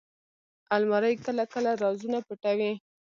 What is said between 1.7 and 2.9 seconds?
رازونه پټوي